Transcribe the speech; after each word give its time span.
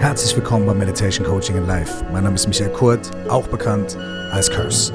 Herzlich 0.00 0.34
willkommen 0.36 0.64
bei 0.64 0.74
Meditation 0.74 1.26
Coaching 1.26 1.56
in 1.56 1.66
Life. 1.66 2.04
Mein 2.12 2.22
Name 2.22 2.36
ist 2.36 2.46
Michael 2.46 2.70
Kurt, 2.70 3.10
auch 3.28 3.48
bekannt 3.48 3.98
als 4.30 4.48
Curse. 4.48 4.92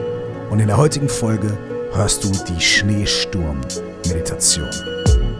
Und 0.49 0.61
in 0.61 0.67
der 0.67 0.77
heutigen 0.77 1.09
Folge 1.09 1.57
hörst 1.91 2.23
du 2.23 2.31
die 2.47 2.61
Schneesturm-Meditation. 2.61 4.69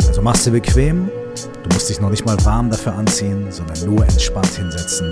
Also 0.05 0.21
machst 0.21 0.45
du 0.45 0.51
bequem, 0.51 1.09
du 1.63 1.69
musst 1.73 1.89
dich 1.89 2.01
noch 2.01 2.09
nicht 2.09 2.25
mal 2.25 2.35
warm 2.43 2.69
dafür 2.69 2.93
anziehen, 2.93 3.49
sondern 3.51 3.85
nur 3.85 4.03
entspannt 4.03 4.53
hinsetzen 4.53 5.09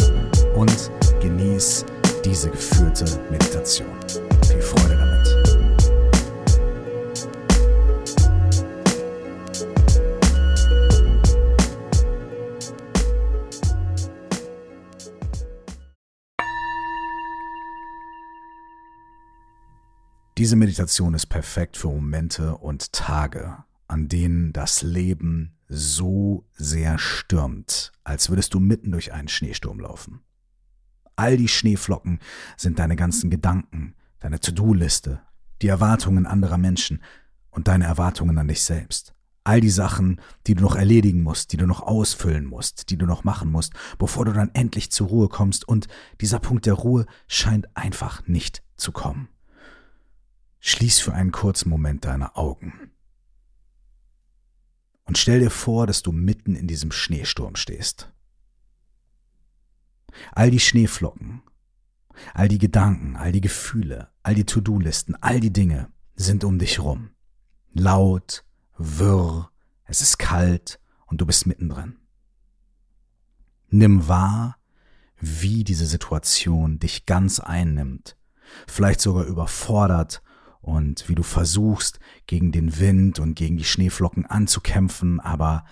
und 0.54 0.92
genieß 1.22 1.86
diese 2.26 2.50
geführte 2.50 3.06
Meditation. 3.30 3.88
Diese 20.52 20.58
Meditation 20.58 21.14
ist 21.14 21.28
perfekt 21.28 21.78
für 21.78 21.88
Momente 21.88 22.58
und 22.58 22.92
Tage, 22.92 23.64
an 23.88 24.10
denen 24.10 24.52
das 24.52 24.82
Leben 24.82 25.56
so 25.70 26.46
sehr 26.52 27.00
stürmt, 27.00 27.94
als 28.04 28.28
würdest 28.28 28.54
du 28.54 28.60
mitten 28.60 28.92
durch 28.92 29.14
einen 29.14 29.30
Schneesturm 29.30 29.80
laufen. 29.80 30.20
All 31.16 31.38
die 31.38 31.48
Schneeflocken 31.48 32.20
sind 32.58 32.80
deine 32.80 32.98
ganzen 32.98 33.30
Gedanken, 33.30 33.96
deine 34.20 34.42
To-Do-Liste, 34.42 35.22
die 35.62 35.70
Erwartungen 35.70 36.26
anderer 36.26 36.58
Menschen 36.58 37.02
und 37.50 37.70
deine 37.70 37.86
Erwartungen 37.86 38.38
an 38.38 38.50
dich 38.50 38.64
selbst. 38.64 39.14
All 39.46 39.62
die 39.62 39.70
Sachen, 39.70 40.20
die 40.48 40.56
du 40.56 40.64
noch 40.64 40.76
erledigen 40.76 41.24
musst, 41.24 41.54
die 41.54 41.58
du 41.58 41.66
noch 41.66 41.80
ausfüllen 41.82 42.44
musst, 42.44 42.90
die 42.90 42.98
du 42.98 43.06
noch 43.06 43.24
machen 43.24 43.50
musst, 43.50 43.72
bevor 43.98 44.26
du 44.26 44.34
dann 44.34 44.52
endlich 44.54 44.92
zur 44.92 45.08
Ruhe 45.08 45.30
kommst 45.30 45.66
und 45.66 45.88
dieser 46.20 46.40
Punkt 46.40 46.66
der 46.66 46.74
Ruhe 46.74 47.06
scheint 47.30 47.70
einfach 47.74 48.28
nicht 48.28 48.64
zu 48.76 48.92
kommen. 48.92 49.30
Schließ 50.62 51.00
für 51.00 51.14
einen 51.14 51.32
kurzen 51.32 51.70
Moment 51.70 52.06
deine 52.06 52.36
Augen. 52.36 52.92
Und 55.06 55.18
stell 55.18 55.40
dir 55.40 55.50
vor, 55.50 55.88
dass 55.88 56.04
du 56.04 56.12
mitten 56.12 56.56
in 56.56 56.68
diesem 56.68 56.92
Schneesturm 56.92 57.56
stehst. 57.56 58.14
All 60.34 60.52
die 60.52 60.60
Schneeflocken, 60.60 61.42
all 62.36 62.48
die 62.48 62.60
Gedanken, 62.60 63.16
all 63.16 63.32
die 63.32 63.42
Gefühle, 63.42 64.10
all 64.22 64.36
die 64.36 64.46
To-Do-Listen, 64.46 65.16
all 65.16 65.40
die 65.40 65.52
Dinge 65.52 65.92
sind 66.16 66.44
um 66.44 66.60
dich 66.60 66.80
rum. 66.80 67.10
Laut, 67.74 68.46
wirr, 68.78 69.50
es 69.86 70.02
ist 70.02 70.20
kalt 70.20 70.80
und 71.08 71.22
du 71.22 71.26
bist 71.26 71.48
mittendrin. 71.48 71.98
Nimm 73.70 74.08
wahr, 74.08 74.58
wie 75.20 75.64
diese 75.64 75.88
Situation 75.88 76.78
dich 76.78 77.08
ganz 77.08 77.40
einnimmt, 77.40 78.16
vielleicht 78.68 79.02
sogar 79.02 79.26
überfordert 79.26 80.22
und 80.62 81.10
wie 81.10 81.16
du 81.16 81.24
versuchst, 81.24 82.00
gegen 82.28 82.52
den 82.52 82.80
Wind 82.80 83.20
und 83.20 83.36
gegen 83.36 83.58
die 83.58 83.64
Schneeflocken 83.64 84.26
anzukämpfen, 84.26 85.20
aber 85.20 85.66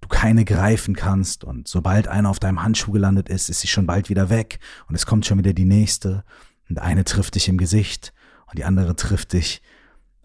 du 0.00 0.08
keine 0.08 0.44
greifen 0.44 0.94
kannst 0.94 1.44
und 1.44 1.68
sobald 1.68 2.08
einer 2.08 2.30
auf 2.30 2.38
deinem 2.38 2.62
Handschuh 2.62 2.92
gelandet 2.92 3.28
ist, 3.28 3.50
ist 3.50 3.60
sie 3.60 3.68
schon 3.68 3.86
bald 3.86 4.08
wieder 4.08 4.30
weg 4.30 4.58
und 4.88 4.94
es 4.94 5.06
kommt 5.06 5.26
schon 5.26 5.38
wieder 5.38 5.52
die 5.52 5.66
nächste 5.66 6.24
und 6.68 6.78
eine 6.78 7.04
trifft 7.04 7.34
dich 7.34 7.48
im 7.48 7.58
Gesicht 7.58 8.12
und 8.46 8.58
die 8.58 8.64
andere 8.64 8.96
trifft 8.96 9.34
dich 9.34 9.62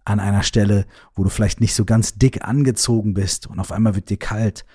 an 0.06 0.20
einer 0.20 0.44
Stelle, 0.44 0.86
wo 1.14 1.24
du 1.24 1.30
vielleicht 1.30 1.60
nicht 1.60 1.74
so 1.74 1.84
ganz 1.84 2.16
dick 2.16 2.46
angezogen 2.46 3.14
bist 3.14 3.48
und 3.48 3.60
auf 3.60 3.72
einmal 3.72 3.96
wird 3.96 4.10
dir 4.10 4.18
kalt 4.18 4.66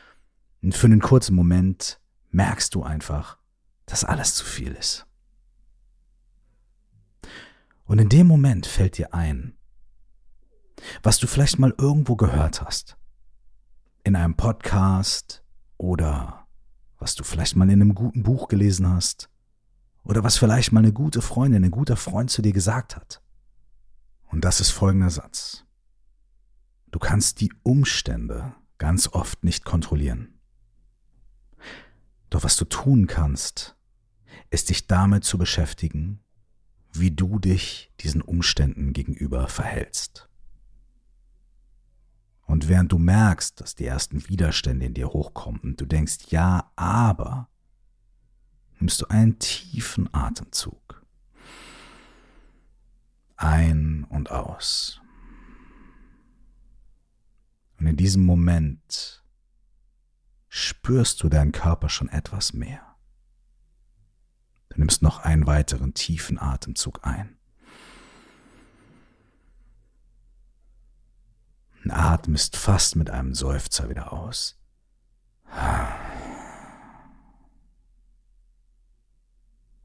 und 0.62 0.74
für 0.74 0.86
einen 0.86 1.00
kurzen 1.00 1.34
Moment 1.34 2.00
merkst 2.30 2.74
du 2.74 2.82
einfach, 2.82 3.38
dass 3.86 4.04
alles 4.04 4.34
zu 4.34 4.44
viel 4.44 4.72
ist. 4.72 5.06
Und 7.90 7.98
in 7.98 8.08
dem 8.08 8.28
Moment 8.28 8.68
fällt 8.68 8.98
dir 8.98 9.14
ein, 9.14 9.58
was 11.02 11.18
du 11.18 11.26
vielleicht 11.26 11.58
mal 11.58 11.74
irgendwo 11.76 12.14
gehört 12.14 12.62
hast. 12.62 12.96
In 14.04 14.14
einem 14.14 14.36
Podcast 14.36 15.42
oder 15.76 16.46
was 16.98 17.16
du 17.16 17.24
vielleicht 17.24 17.56
mal 17.56 17.68
in 17.68 17.82
einem 17.82 17.96
guten 17.96 18.22
Buch 18.22 18.46
gelesen 18.46 18.88
hast. 18.88 19.28
Oder 20.04 20.22
was 20.22 20.38
vielleicht 20.38 20.70
mal 20.70 20.78
eine 20.78 20.92
gute 20.92 21.20
Freundin, 21.20 21.64
ein 21.64 21.72
guter 21.72 21.96
Freund 21.96 22.30
zu 22.30 22.42
dir 22.42 22.52
gesagt 22.52 22.94
hat. 22.94 23.20
Und 24.28 24.44
das 24.44 24.60
ist 24.60 24.70
folgender 24.70 25.10
Satz. 25.10 25.64
Du 26.92 27.00
kannst 27.00 27.40
die 27.40 27.52
Umstände 27.64 28.54
ganz 28.78 29.08
oft 29.08 29.42
nicht 29.42 29.64
kontrollieren. 29.64 30.38
Doch 32.30 32.44
was 32.44 32.56
du 32.56 32.66
tun 32.66 33.08
kannst, 33.08 33.74
ist 34.48 34.68
dich 34.68 34.86
damit 34.86 35.24
zu 35.24 35.38
beschäftigen, 35.38 36.22
wie 36.92 37.10
du 37.10 37.38
dich 37.38 37.92
diesen 38.00 38.22
Umständen 38.22 38.92
gegenüber 38.92 39.48
verhältst. 39.48 40.28
Und 42.46 42.68
während 42.68 42.90
du 42.90 42.98
merkst, 42.98 43.60
dass 43.60 43.76
die 43.76 43.86
ersten 43.86 44.28
Widerstände 44.28 44.86
in 44.86 44.94
dir 44.94 45.08
hochkommen 45.08 45.60
und 45.60 45.80
du 45.80 45.86
denkst, 45.86 46.26
ja, 46.30 46.72
aber, 46.74 47.48
nimmst 48.80 49.00
du 49.00 49.06
einen 49.06 49.38
tiefen 49.38 50.12
Atemzug. 50.12 51.06
Ein 53.36 54.04
und 54.08 54.32
aus. 54.32 55.00
Und 57.78 57.86
in 57.86 57.96
diesem 57.96 58.24
Moment 58.24 59.24
spürst 60.48 61.22
du 61.22 61.28
deinen 61.28 61.52
Körper 61.52 61.88
schon 61.88 62.08
etwas 62.08 62.52
mehr. 62.52 62.89
Du 64.70 64.78
nimmst 64.78 65.02
noch 65.02 65.18
einen 65.20 65.46
weiteren 65.46 65.94
tiefen 65.94 66.38
Atemzug 66.38 67.00
ein. 67.04 67.36
Und 71.84 71.90
atmest 71.90 72.56
fast 72.56 72.96
mit 72.96 73.10
einem 73.10 73.34
Seufzer 73.34 73.88
wieder 73.88 74.12
aus. 74.12 74.58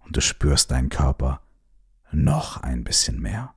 Und 0.04 0.16
du 0.16 0.22
spürst 0.22 0.72
deinen 0.72 0.90
Körper 0.90 1.42
noch 2.12 2.58
ein 2.58 2.84
bisschen 2.84 3.20
mehr. 3.20 3.56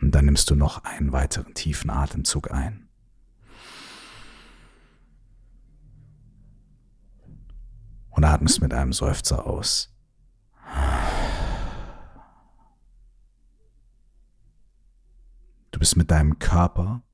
Und 0.00 0.14
dann 0.14 0.26
nimmst 0.26 0.48
du 0.50 0.54
noch 0.54 0.84
einen 0.84 1.12
weiteren 1.12 1.54
tiefen 1.54 1.90
Atemzug 1.90 2.52
ein. 2.52 2.87
Und 8.18 8.24
atmest 8.24 8.60
mit 8.60 8.74
einem 8.74 8.92
Seufzer 8.92 9.46
aus. 9.46 9.94
Du 15.70 15.78
bist 15.78 15.96
mit 15.96 16.10
deinem 16.10 16.40
Körper 16.40 17.04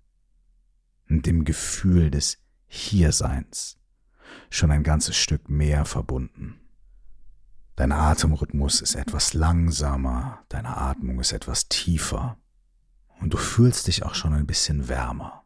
und 1.11 1.27
dem 1.27 1.45
Gefühl 1.45 2.11
des 2.11 2.39
Hierseins 2.65 3.77
schon 4.49 4.71
ein 4.71 4.83
ganzes 4.83 5.15
Stück 5.15 5.51
mehr 5.51 5.85
verbunden. 5.85 6.59
Dein 7.77 7.93
Atemrhythmus 7.93 8.81
ist 8.81 8.95
etwas 8.95 9.35
langsamer, 9.35 10.43
deine 10.49 10.75
Atmung 10.75 11.21
ist 11.21 11.33
etwas 11.33 11.69
tiefer 11.69 12.39
und 13.21 13.35
du 13.35 13.37
fühlst 13.37 13.89
dich 13.89 14.05
auch 14.05 14.15
schon 14.15 14.33
ein 14.33 14.47
bisschen 14.47 14.89
wärmer. 14.89 15.45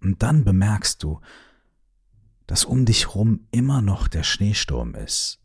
Und 0.00 0.22
dann 0.22 0.44
bemerkst 0.44 1.02
du, 1.02 1.20
dass 2.46 2.64
um 2.64 2.84
dich 2.84 3.14
rum 3.14 3.46
immer 3.50 3.82
noch 3.82 4.08
der 4.08 4.22
Schneesturm 4.22 4.94
ist. 4.94 5.40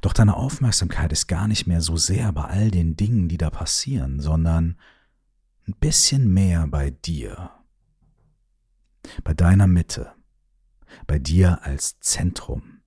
Doch 0.00 0.12
deine 0.12 0.36
Aufmerksamkeit 0.36 1.12
ist 1.12 1.26
gar 1.26 1.48
nicht 1.48 1.66
mehr 1.66 1.80
so 1.80 1.96
sehr 1.96 2.32
bei 2.32 2.44
all 2.44 2.70
den 2.70 2.96
Dingen, 2.96 3.28
die 3.28 3.38
da 3.38 3.50
passieren, 3.50 4.20
sondern 4.20 4.78
ein 5.66 5.74
bisschen 5.78 6.32
mehr 6.32 6.66
bei 6.66 6.90
dir, 6.90 7.50
bei 9.22 9.34
deiner 9.34 9.66
Mitte, 9.66 10.12
bei 11.06 11.18
dir 11.18 11.62
als 11.62 12.00
Zentrum. 12.00 12.80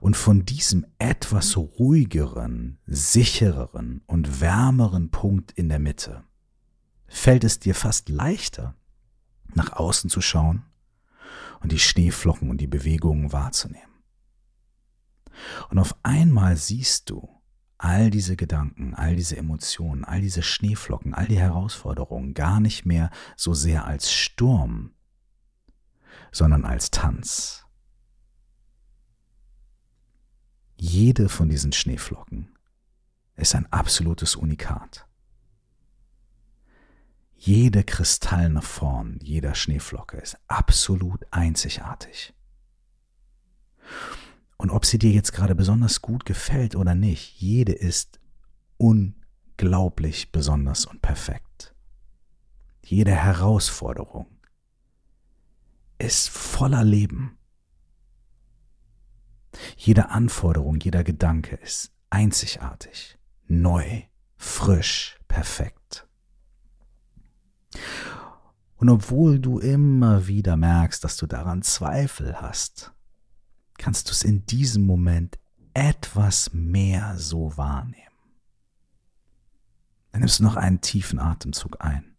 Und 0.00 0.16
von 0.16 0.44
diesem 0.44 0.86
etwas 0.98 1.56
ruhigeren, 1.56 2.78
sichereren 2.86 4.02
und 4.06 4.40
wärmeren 4.40 5.10
Punkt 5.10 5.52
in 5.52 5.68
der 5.68 5.78
Mitte 5.78 6.24
fällt 7.06 7.44
es 7.44 7.58
dir 7.58 7.74
fast 7.74 8.08
leichter, 8.08 8.76
nach 9.54 9.72
außen 9.72 10.10
zu 10.10 10.20
schauen 10.20 10.64
und 11.60 11.72
die 11.72 11.78
Schneeflocken 11.78 12.50
und 12.50 12.58
die 12.60 12.66
Bewegungen 12.66 13.32
wahrzunehmen. 13.32 13.92
Und 15.70 15.78
auf 15.78 15.96
einmal 16.02 16.56
siehst 16.56 17.10
du 17.10 17.28
all 17.78 18.10
diese 18.10 18.36
Gedanken, 18.36 18.94
all 18.94 19.16
diese 19.16 19.36
Emotionen, 19.36 20.04
all 20.04 20.20
diese 20.20 20.42
Schneeflocken, 20.42 21.14
all 21.14 21.26
die 21.26 21.38
Herausforderungen 21.38 22.34
gar 22.34 22.60
nicht 22.60 22.86
mehr 22.86 23.10
so 23.36 23.52
sehr 23.52 23.84
als 23.84 24.12
Sturm, 24.12 24.94
sondern 26.32 26.64
als 26.64 26.90
Tanz. 26.90 27.66
Jede 30.76 31.28
von 31.28 31.48
diesen 31.48 31.72
Schneeflocken 31.72 32.56
ist 33.36 33.54
ein 33.54 33.70
absolutes 33.72 34.36
Unikat. 34.36 35.06
Jede 37.46 37.84
kristallene 37.84 38.62
Form 38.62 39.18
jeder 39.20 39.54
Schneeflocke 39.54 40.16
ist 40.16 40.38
absolut 40.46 41.26
einzigartig. 41.30 42.32
Und 44.56 44.70
ob 44.70 44.86
sie 44.86 44.98
dir 44.98 45.10
jetzt 45.10 45.34
gerade 45.34 45.54
besonders 45.54 46.00
gut 46.00 46.24
gefällt 46.24 46.74
oder 46.74 46.94
nicht, 46.94 47.38
jede 47.38 47.72
ist 47.74 48.18
unglaublich 48.78 50.32
besonders 50.32 50.86
und 50.86 51.02
perfekt. 51.02 51.74
Jede 52.82 53.14
Herausforderung 53.14 54.26
ist 55.98 56.30
voller 56.30 56.82
Leben. 56.82 57.36
Jede 59.76 60.08
Anforderung, 60.08 60.80
jeder 60.80 61.04
Gedanke 61.04 61.56
ist 61.56 61.92
einzigartig, 62.08 63.18
neu, 63.48 64.04
frisch, 64.38 65.18
perfekt. 65.28 66.08
Und 68.84 68.90
obwohl 68.90 69.40
du 69.40 69.60
immer 69.60 70.26
wieder 70.26 70.58
merkst, 70.58 71.02
dass 71.02 71.16
du 71.16 71.26
daran 71.26 71.62
Zweifel 71.62 72.42
hast, 72.42 72.92
kannst 73.78 74.08
du 74.08 74.12
es 74.12 74.22
in 74.22 74.44
diesem 74.44 74.84
Moment 74.84 75.38
etwas 75.72 76.52
mehr 76.52 77.16
so 77.16 77.56
wahrnehmen. 77.56 78.12
Dann 80.12 80.20
nimmst 80.20 80.40
du 80.40 80.42
noch 80.42 80.56
einen 80.56 80.82
tiefen 80.82 81.18
Atemzug 81.18 81.82
ein. 81.82 82.14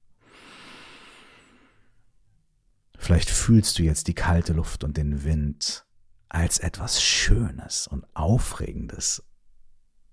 Vielleicht 2.97 3.29
fühlst 3.29 3.77
du 3.77 3.83
jetzt 3.83 4.07
die 4.07 4.15
kalte 4.15 4.53
Luft 4.53 4.83
und 4.83 4.97
den 4.97 5.23
Wind 5.23 5.85
als 6.29 6.57
etwas 6.57 6.99
Schönes 6.99 7.85
und 7.85 8.07
Aufregendes. 8.15 9.23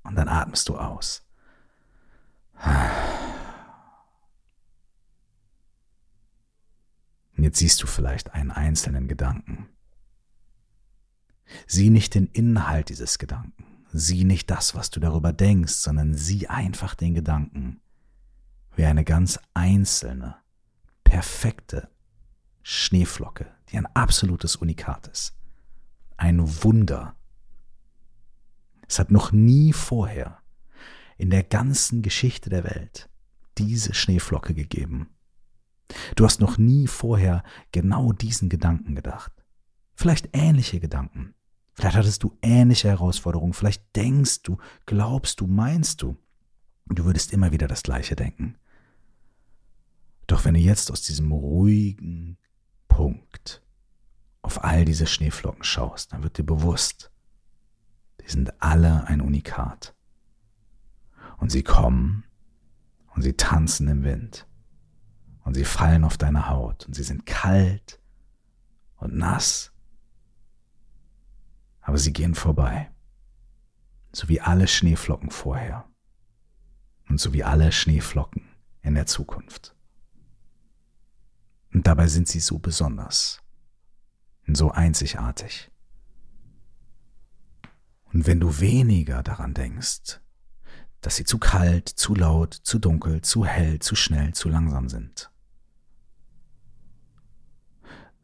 Und 0.02 0.16
dann 0.16 0.28
atmest 0.28 0.69
du 0.69 0.76
aus. 0.76 1.22
Und 7.37 7.44
jetzt 7.44 7.58
siehst 7.58 7.82
du 7.82 7.87
vielleicht 7.87 8.34
einen 8.34 8.50
einzelnen 8.50 9.08
Gedanken. 9.08 9.69
Sieh 11.67 11.90
nicht 11.90 12.14
den 12.14 12.26
Inhalt 12.26 12.88
dieses 12.88 13.19
Gedanken, 13.19 13.64
sieh 13.93 14.25
nicht 14.25 14.50
das, 14.50 14.75
was 14.75 14.90
du 14.90 15.00
darüber 15.00 15.32
denkst, 15.32 15.75
sondern 15.75 16.14
sieh 16.14 16.49
einfach 16.49 16.94
den 16.94 17.14
Gedanken 17.14 17.81
wie 18.75 18.84
eine 18.84 19.05
ganz 19.05 19.38
einzelne, 19.55 20.37
perfekte 21.05 21.90
Schneeflocke, 22.62 23.52
die 23.69 23.76
ein 23.76 23.87
absolutes 23.87 24.56
Unikat 24.56 25.08
ist. 25.08 25.34
Ein 26.17 26.40
Wunder. 26.62 27.17
Es 28.88 28.99
hat 28.99 29.11
noch 29.11 29.32
nie 29.32 29.73
vorher 29.73 30.38
in 31.19 31.31
der 31.31 31.43
ganzen 31.43 32.02
Geschichte 32.02 32.50
der 32.50 32.64
Welt 32.64 33.11
diese 33.58 33.94
Schneeflocke 33.94 34.55
gegeben. 34.55 35.11
Du 36.17 36.25
hast 36.25 36.41
noch 36.41 36.59
nie 36.59 36.87
vorher 36.87 37.43
genau 37.73 38.12
diesen 38.12 38.49
Gedanken 38.49 38.94
gedacht. 38.94 39.33
Vielleicht 39.94 40.31
ähnliche 40.33 40.81
Gedanken. 40.81 41.35
Vielleicht 41.75 41.97
hattest 41.97 42.23
du 42.23 42.37
ähnliche 42.43 42.89
Herausforderungen. 42.89 43.53
Vielleicht 43.53 43.97
denkst 43.97 44.43
du, 44.43 44.59
glaubst 44.87 45.41
du, 45.41 45.47
meinst 45.47 46.03
du. 46.03 46.17
Du 46.87 47.05
würdest 47.05 47.33
immer 47.33 47.53
wieder 47.53 47.69
das 47.69 47.83
Gleiche 47.83 48.17
denken. 48.17 48.56
Doch 50.27 50.44
wenn 50.44 50.55
du 50.55 50.61
jetzt 50.61 50.91
aus 50.91 51.03
diesem 51.03 51.33
ruhigen 51.33 52.37
Punkt 52.89 53.62
auf 54.43 54.65
all 54.65 54.85
diese 54.85 55.06
Schneeflocken 55.06 55.65
schaust, 55.65 56.12
dann 56.12 56.23
wird 56.23 56.39
dir 56.39 56.44
bewusst, 56.44 57.11
die 58.21 58.31
sind 58.31 58.62
alle 58.62 59.06
ein 59.06 59.21
Unikat. 59.21 59.94
Und 61.39 61.50
sie 61.50 61.62
kommen 61.62 62.25
und 63.15 63.23
sie 63.23 63.35
tanzen 63.35 63.89
im 63.89 64.05
Wind 64.05 64.47
und 65.44 65.55
sie 65.55 65.65
fallen 65.65 66.05
auf 66.05 66.17
deine 66.17 66.49
Haut. 66.49 66.87
Und 66.87 66.94
sie 66.94 67.03
sind 67.03 67.27
kalt 67.27 68.00
und 68.97 69.15
nass, 69.15 69.73
aber 71.81 71.99
sie 71.99 72.12
gehen 72.12 72.35
vorbei, 72.35 72.91
so 74.12 74.29
wie 74.29 74.41
alle 74.41 74.69
Schneeflocken 74.69 75.31
vorher. 75.31 75.89
Und 77.09 77.21
so 77.21 77.33
wie 77.33 77.44
alle 77.44 77.73
Schneeflocken 77.73 78.49
in 78.81 78.94
der 78.94 79.06
Zukunft. 79.06 79.75
Und 81.75 81.87
dabei 81.87 82.06
sind 82.06 82.29
sie 82.29 82.41
so 82.41 82.59
besonders. 82.59 83.43
Und 84.47 84.56
so 84.56 84.71
einzigartig. 84.71 85.71
Und 88.12 88.27
wenn 88.27 88.41
du 88.41 88.61
weniger 88.61 89.23
daran 89.23 89.55
denkst, 89.55 90.21
dass 91.00 91.17
sie 91.17 91.25
zu 91.25 91.39
kalt, 91.39 91.89
zu 91.89 92.15
laut, 92.15 92.55
zu 92.55 92.79
dunkel, 92.79 93.23
zu 93.23 93.44
hell, 93.44 93.81
zu 93.81 93.97
schnell, 93.97 94.33
zu 94.35 94.49
langsam 94.49 94.89
sind, 94.89 95.31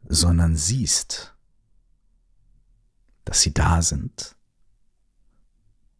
sondern 0.09 0.55
siehst, 0.55 1.35
dass 3.25 3.41
sie 3.41 3.53
da 3.53 3.81
sind 3.83 4.35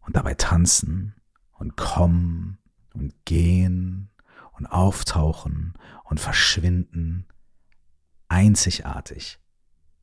und 0.01 0.15
dabei 0.15 0.33
tanzen 0.33 1.13
und 1.51 1.77
kommen 1.77 2.57
und 2.93 3.13
gehen 3.25 4.09
und 4.53 4.65
auftauchen 4.65 5.75
und 6.03 6.19
verschwinden, 6.19 7.27
einzigartig, 8.27 9.39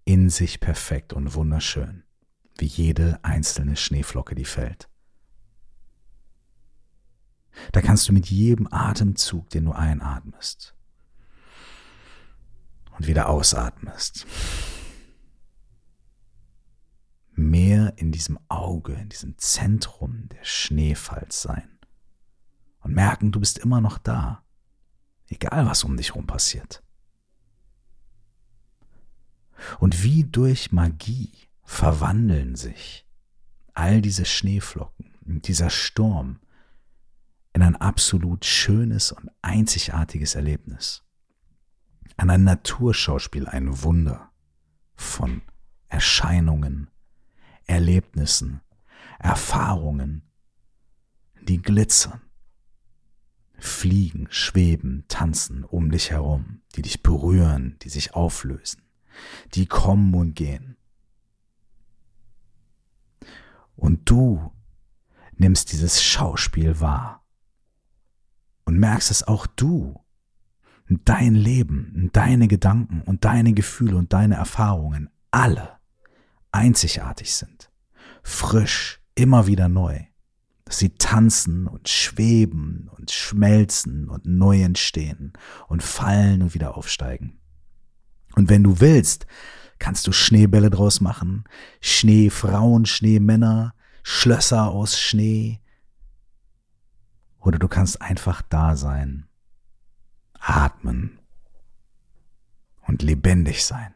in 0.05 0.31
sich 0.31 0.61
perfekt 0.61 1.12
und 1.12 1.35
wunderschön, 1.35 2.05
wie 2.58 2.67
jede 2.67 3.19
einzelne 3.25 3.75
Schneeflocke, 3.75 4.37
die 4.37 4.44
fällt. 4.44 4.88
Da 7.73 7.81
kannst 7.81 8.08
du 8.08 8.12
mit 8.12 8.31
jedem 8.31 8.69
Atemzug, 8.70 9.50
den 9.50 9.64
du 9.64 9.73
einatmest, 9.73 10.75
und 12.98 13.06
wieder 13.06 13.28
ausatmest. 13.28 14.26
Mehr 17.32 17.94
in 17.96 18.12
diesem 18.12 18.38
Auge, 18.48 18.94
in 18.94 19.08
diesem 19.08 19.37
Zentrum 19.38 20.28
der 20.31 20.44
Schneefalls 20.44 21.43
sein. 21.43 21.78
Und 22.81 22.94
merken, 22.94 23.32
du 23.32 23.40
bist 23.40 23.58
immer 23.58 23.81
noch 23.81 23.98
da. 23.98 24.43
Egal 25.28 25.66
was 25.66 25.84
um 25.84 25.96
dich 25.96 26.10
herum 26.10 26.26
passiert. 26.26 26.82
Und 29.78 30.02
wie 30.02 30.25
durch 30.25 30.72
Magie 30.72 31.32
verwandeln 31.64 32.56
sich 32.56 33.06
all 33.75 34.00
diese 34.00 34.25
Schneeflocken, 34.25 35.12
dieser 35.22 35.69
Sturm 35.69 36.40
in 37.52 37.62
ein 37.62 37.76
absolut 37.76 38.44
schönes 38.44 39.12
und 39.12 39.31
einzigartiges 39.43 40.34
Erlebnis 40.34 41.06
an 42.17 42.31
ein 42.31 42.45
Naturschauspiel, 42.45 43.47
ein 43.47 43.83
Wunder 43.83 44.31
von 44.94 45.43
Erscheinungen, 45.89 46.91
Erlebnissen, 47.67 48.61
Erfahrungen, 49.19 50.23
die 51.43 51.61
glitzern, 51.61 52.23
fliegen, 53.58 54.29
schweben, 54.31 55.05
tanzen 55.08 55.65
um 55.65 55.91
dich 55.91 56.11
herum, 56.11 56.63
die 56.75 56.82
dich 56.82 57.03
berühren, 57.03 57.77
die 57.82 57.89
sich 57.89 58.15
auflösen, 58.15 58.82
die 59.55 59.67
kommen 59.67 60.15
und 60.15 60.35
gehen. 60.35 60.77
Und 63.75 64.08
du 64.11 64.53
nimmst 65.32 65.73
dieses 65.73 66.03
Schauspiel 66.03 66.81
wahr 66.81 67.25
und 68.65 68.79
merkst, 68.79 69.11
dass 69.11 69.23
auch 69.23 69.46
du 69.46 70.01
dein 70.88 71.34
Leben, 71.34 72.10
deine 72.12 72.48
Gedanken 72.48 73.02
und 73.02 73.24
deine 73.24 73.52
Gefühle 73.52 73.96
und 73.96 74.12
deine 74.12 74.36
Erfahrungen 74.36 75.10
alle 75.31 75.76
einzigartig 76.52 77.34
sind, 77.34 77.70
frisch, 78.22 79.00
immer 79.14 79.46
wieder 79.46 79.69
neu, 79.69 80.00
dass 80.64 80.78
sie 80.78 80.90
tanzen 80.90 81.66
und 81.66 81.88
schweben 81.88 82.90
und 82.96 83.10
schmelzen 83.10 84.08
und 84.08 84.26
neu 84.26 84.62
entstehen 84.62 85.32
und 85.69 85.82
fallen 85.82 86.43
und 86.43 86.55
wieder 86.55 86.76
aufsteigen. 86.76 87.40
Und 88.34 88.48
wenn 88.48 88.62
du 88.62 88.81
willst, 88.81 89.26
kannst 89.78 90.06
du 90.06 90.12
Schneebälle 90.12 90.70
draus 90.70 91.00
machen, 91.00 91.44
Schneefrauen, 91.81 92.86
Schneemänner, 92.86 93.74
Schlösser 94.02 94.69
aus 94.69 95.00
Schnee, 95.00 95.60
oder 97.40 97.58
du 97.58 97.69
kannst 97.69 98.02
einfach 98.02 98.43
da 98.43 98.76
sein 98.76 99.26
atmen 100.40 101.19
und 102.86 103.02
lebendig 103.02 103.64
sein. 103.64 103.94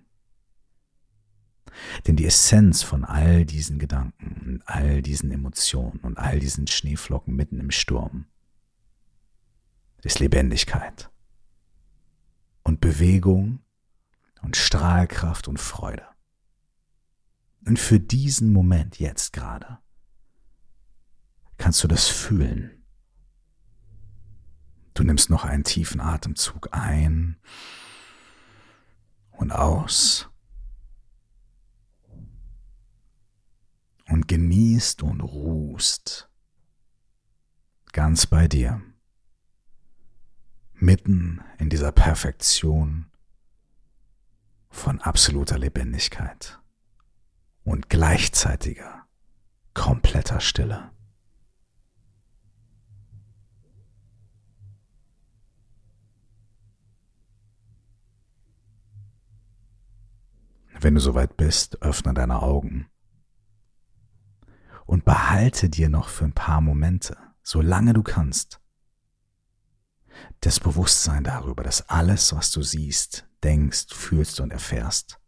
Denn 2.06 2.16
die 2.16 2.26
Essenz 2.26 2.82
von 2.82 3.04
all 3.04 3.44
diesen 3.44 3.78
Gedanken 3.78 4.42
und 4.46 4.62
all 4.68 5.02
diesen 5.02 5.30
Emotionen 5.30 6.00
und 6.00 6.18
all 6.18 6.38
diesen 6.38 6.66
Schneeflocken 6.66 7.34
mitten 7.34 7.60
im 7.60 7.70
Sturm 7.70 8.26
ist 10.02 10.18
Lebendigkeit 10.18 11.10
und 12.62 12.80
Bewegung 12.80 13.60
und 14.42 14.56
Strahlkraft 14.56 15.48
und 15.48 15.58
Freude. 15.58 16.06
Und 17.66 17.78
für 17.78 18.00
diesen 18.00 18.52
Moment 18.52 18.98
jetzt 18.98 19.32
gerade 19.32 19.78
kannst 21.58 21.84
du 21.84 21.88
das 21.88 22.08
fühlen. 22.08 22.79
Du 25.00 25.06
nimmst 25.06 25.30
noch 25.30 25.46
einen 25.46 25.64
tiefen 25.64 25.98
Atemzug 25.98 26.68
ein 26.72 27.38
und 29.30 29.50
aus. 29.50 30.28
Und 34.10 34.28
genießt 34.28 35.02
und 35.02 35.22
ruhst 35.22 36.28
ganz 37.92 38.26
bei 38.26 38.46
dir, 38.46 38.82
mitten 40.74 41.40
in 41.56 41.70
dieser 41.70 41.92
Perfektion 41.92 43.10
von 44.68 45.00
absoluter 45.00 45.56
Lebendigkeit 45.56 46.60
und 47.64 47.88
gleichzeitiger 47.88 49.06
kompletter 49.72 50.40
Stille. 50.40 50.90
Wenn 60.82 60.94
du 60.94 61.00
soweit 61.00 61.36
bist, 61.36 61.82
öffne 61.82 62.14
deine 62.14 62.40
Augen 62.40 62.88
und 64.86 65.04
behalte 65.04 65.68
dir 65.68 65.90
noch 65.90 66.08
für 66.08 66.24
ein 66.24 66.32
paar 66.32 66.62
Momente, 66.62 67.18
solange 67.42 67.92
du 67.92 68.02
kannst, 68.02 68.62
das 70.40 70.58
Bewusstsein 70.58 71.22
darüber, 71.22 71.62
dass 71.62 71.90
alles, 71.90 72.34
was 72.34 72.50
du 72.50 72.62
siehst, 72.62 73.28
denkst, 73.44 73.88
fühlst 73.94 74.40
und 74.40 74.52
erfährst, 74.52 75.20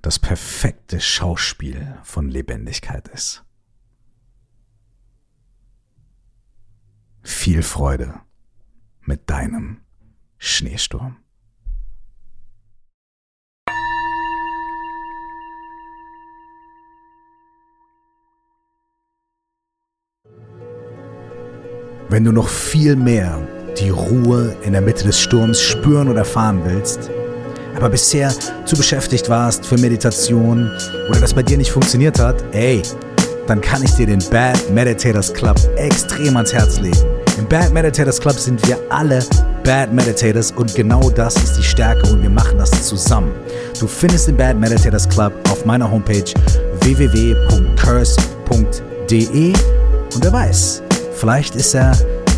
das 0.00 0.18
perfekte 0.18 0.98
Schauspiel 0.98 1.98
von 2.02 2.30
Lebendigkeit 2.30 3.08
ist. 3.08 3.44
Viel 7.22 7.62
Freude 7.62 8.18
mit 9.02 9.28
deinem 9.28 9.82
Schneesturm. 10.38 11.21
Wenn 22.12 22.24
du 22.24 22.30
noch 22.30 22.48
viel 22.50 22.94
mehr 22.94 23.40
die 23.80 23.88
Ruhe 23.88 24.54
in 24.64 24.72
der 24.72 24.82
Mitte 24.82 25.02
des 25.04 25.18
Sturms 25.18 25.58
spüren 25.62 26.08
oder 26.08 26.18
erfahren 26.18 26.60
willst, 26.62 27.08
aber 27.74 27.88
bisher 27.88 28.30
zu 28.66 28.76
beschäftigt 28.76 29.30
warst 29.30 29.64
für 29.64 29.78
Meditation 29.78 30.70
oder 31.08 31.20
das 31.20 31.32
bei 31.32 31.42
dir 31.42 31.56
nicht 31.56 31.72
funktioniert 31.72 32.18
hat, 32.18 32.44
ey, 32.52 32.82
dann 33.46 33.62
kann 33.62 33.82
ich 33.82 33.92
dir 33.92 34.04
den 34.04 34.22
Bad 34.30 34.58
Meditators 34.70 35.32
Club 35.32 35.56
extrem 35.76 36.36
ans 36.36 36.52
Herz 36.52 36.80
legen. 36.80 37.00
Im 37.38 37.48
Bad 37.48 37.72
Meditators 37.72 38.20
Club 38.20 38.38
sind 38.38 38.68
wir 38.68 38.78
alle 38.90 39.24
Bad 39.64 39.90
Meditators 39.94 40.52
und 40.52 40.74
genau 40.74 41.08
das 41.08 41.34
ist 41.36 41.56
die 41.56 41.62
Stärke 41.62 42.12
und 42.12 42.20
wir 42.20 42.28
machen 42.28 42.58
das 42.58 42.72
zusammen. 42.86 43.32
Du 43.80 43.86
findest 43.86 44.28
den 44.28 44.36
Bad 44.36 44.58
Meditators 44.58 45.08
Club 45.08 45.32
auf 45.50 45.64
meiner 45.64 45.90
Homepage 45.90 46.30
www.curse.de 46.82 47.52
und 50.14 50.22
wer 50.22 50.32
weiß, 50.34 50.82
Vielleicht 51.22 51.54
ist 51.54 51.72
er 51.72 51.92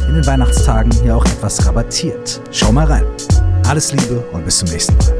in 0.08 0.14
den 0.16 0.26
Weihnachtstagen 0.26 0.92
ja 1.06 1.16
auch 1.16 1.24
etwas 1.24 1.66
rabattiert. 1.66 2.38
Schau 2.50 2.70
mal 2.70 2.84
rein. 2.84 3.06
Alles 3.66 3.90
Liebe 3.92 4.22
und 4.30 4.44
bis 4.44 4.58
zum 4.58 4.68
nächsten 4.68 4.94
Mal. 4.98 5.13